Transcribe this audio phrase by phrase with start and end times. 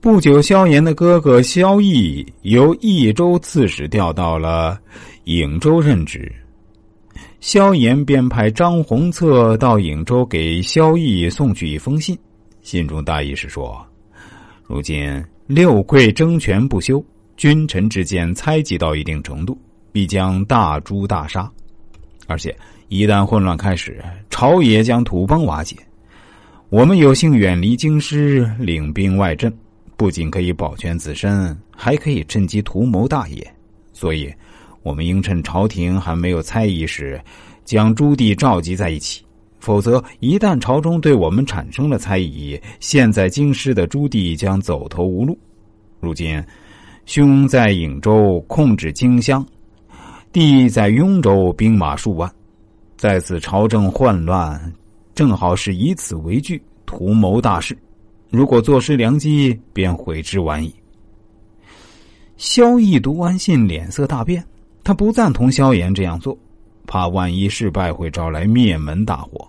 [0.00, 4.78] 不久，萧炎的哥哥萧绎由益州刺史调到了
[5.24, 6.30] 颍州任职。
[7.40, 12.16] 萧炎便派张宏策到颍州给萧绎送去一封信，
[12.62, 13.84] 信中大意是说：
[14.62, 17.04] 如今六贵争权不休，
[17.36, 19.58] 君臣之间猜忌到一定程度，
[19.90, 21.50] 必将大诛大杀，
[22.28, 22.56] 而且
[22.86, 25.76] 一旦混乱开始，朝野将土崩瓦解。
[26.68, 29.52] 我们有幸远离京师，领兵外镇。
[29.98, 33.54] 不仅可以保全自身，还可以趁机图谋大业，
[33.92, 34.32] 所以，
[34.84, 37.20] 我们应趁朝廷还没有猜疑时，
[37.64, 39.24] 将朱棣召集在一起。
[39.58, 45.36] 否则，一旦朝中对我们产生了猜疑，现在京师的朱棣将走投无路。
[45.98, 46.40] 如今，
[47.04, 49.44] 兄在颍州控制荆襄，
[50.32, 52.32] 弟在雍州兵马数万，
[52.96, 54.72] 在此朝政混乱，
[55.12, 57.76] 正好是以此为据图谋大事。
[58.30, 60.74] 如果坐失良机，便悔之晚矣。
[62.36, 64.44] 萧绎读完信，脸色大变，
[64.84, 66.36] 他不赞同萧炎这样做，
[66.86, 69.48] 怕万一失败会招来灭门大祸。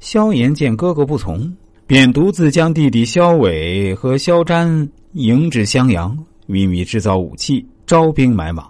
[0.00, 1.54] 萧炎见哥哥不从，
[1.86, 8.68] 便独自将弟弟萧伟和萧瞻迎至襄阳，秘密制造武器，招兵买马，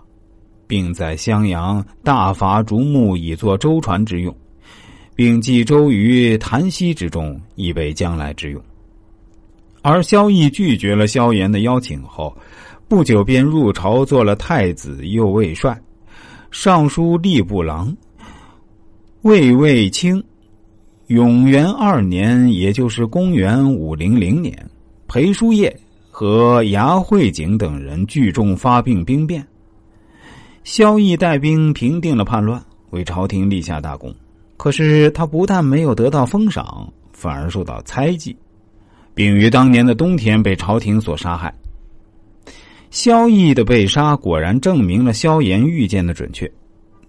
[0.67, 4.37] 并在襄阳大伐竹木以作舟船之用，
[5.15, 8.62] 并寄舟于潭溪之中，以备将来之用。
[9.83, 12.36] 而萧绎拒绝了萧炎的邀请后，
[12.89, 15.81] 不久便入朝做了太子右卫帅、
[16.50, 17.97] 尚书吏部郎、
[19.22, 20.22] 卫尉卿。
[21.06, 24.70] 永元二年，也就是公元五零零年，
[25.09, 25.77] 裴叔业
[26.09, 29.44] 和牙慧景等人聚众发病兵变，
[30.62, 34.15] 萧绎带兵平定了叛乱，为朝廷立下大功。
[34.56, 38.37] 可是他不但没有得到封赏，反而受到猜忌。
[39.14, 41.53] 并于当年的冬天被朝廷所杀害。
[42.91, 46.50] 萧绎的被杀果然证明了萧炎预见的准确，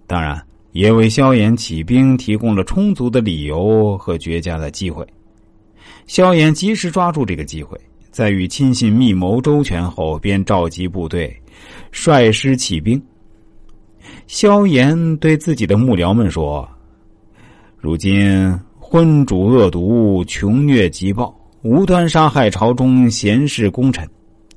[0.06, 5.04] 当然也为萧炎起兵提供了充足的理由和绝佳的机会。
[6.06, 7.76] 萧炎及时抓住这个机会，
[8.10, 11.36] 在与亲信密谋周全后，便召集部队，
[11.90, 13.02] 率师起兵。
[14.28, 16.68] 萧炎对自己的幕僚们说
[17.78, 24.04] ：“如今昏主恶毒，穷虐极暴。”无端杀害朝中贤士功臣，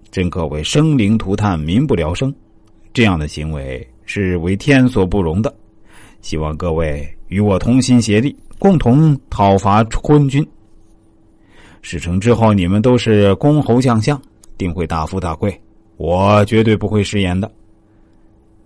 [0.09, 2.33] 真可谓生灵涂炭，民不聊生。
[2.95, 5.53] 这样的行为是为天所不容的。
[6.21, 10.43] 希望各位与我同心协力，共同讨伐昏君。
[11.83, 14.19] 事成之后，你们都是公侯将相，
[14.57, 15.55] 定会大富大贵。
[15.97, 17.51] 我绝对不会食言的。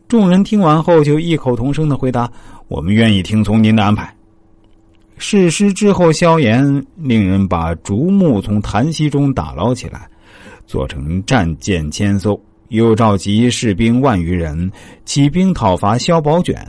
[0.08, 2.32] 众人听完后，就异口同声的回答
[2.70, 4.16] ：“我们愿意听从您的安排。”
[5.22, 6.64] 事师之后，萧炎
[6.96, 10.10] 令人把竹木从潭溪中打捞起来，
[10.66, 14.72] 做成战舰千艘，又召集士兵万余人
[15.04, 16.66] 起兵讨伐萧宝卷。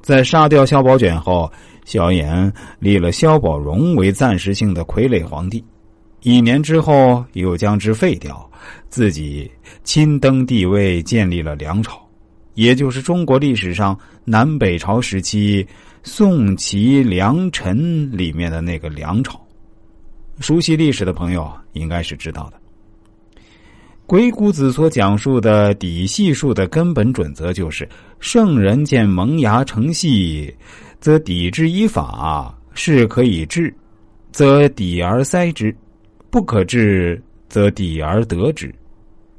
[0.00, 1.50] 在杀掉萧宝卷后，
[1.84, 5.62] 萧炎立了萧宝融为暂时性的傀儡皇帝。
[6.22, 8.48] 一年之后，又将之废掉，
[8.88, 9.50] 自己
[9.82, 12.00] 亲登帝位，建立了梁朝，
[12.56, 15.64] 也就是中国历史上南北朝时期。
[16.08, 19.44] 宋齐梁陈里面的那个梁朝，
[20.38, 22.60] 熟悉历史的朋友应该是知道的。
[24.06, 27.88] 鬼谷子所讲述的底细术的根本准则就是：
[28.20, 30.54] 圣人见萌芽成细，
[31.00, 33.74] 则抵之以法；是可以治，
[34.30, 35.74] 则抵而塞之；
[36.30, 38.72] 不可治，则抵而得之。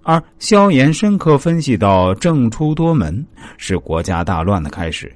[0.08, 3.26] 而萧炎深刻分析到，政出多门
[3.58, 5.14] 是国家大乱的开始。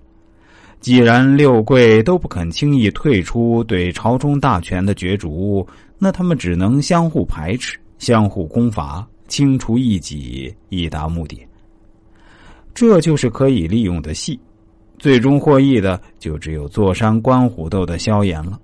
[0.81, 5.66] 既然六贵都不肯轻易退出对朝中大权的角逐，
[5.97, 11.41] 那他们只能相互排斥、相互攻伐，清除异己，以达目的。
[12.73, 14.38] 这就是可以利用的戏，
[15.00, 18.59] 最终获益的就只有坐山观虎斗的萧炎了。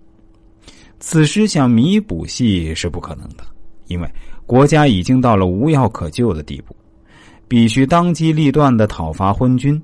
[0.99, 3.45] 此时想弥补戏是不可能的，
[3.85, 4.09] 因为
[4.47, 6.75] 国家已经到了无药可救的地步，
[7.47, 9.79] 必须当机立断的讨伐昏君，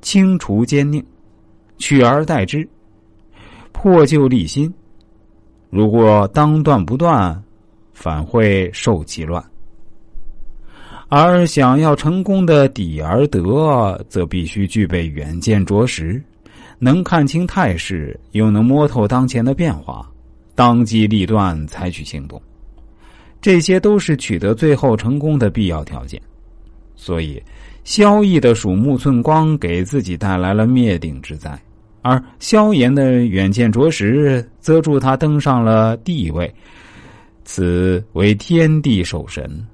[0.00, 1.04] 清除奸佞。
[1.78, 2.66] 取而代之，
[3.72, 4.72] 破旧立新。
[5.68, 7.40] 如果当断不断，
[7.92, 9.44] 反会受其乱。
[11.08, 16.20] 而想要成功的抵而得，则必须具备远见卓识，
[16.78, 20.10] 能看清态势，又能摸透当前的变化，
[20.54, 22.40] 当机立断采取行动。
[23.40, 26.20] 这些都是取得最后成功的必要条件。
[26.94, 27.42] 所以，
[27.84, 31.58] 萧绎的鼠目寸光，给自己带来了灭顶之灾。
[32.02, 36.52] 而萧炎的远见卓识，则助他登上了帝位，
[37.44, 39.66] 此为天地守神。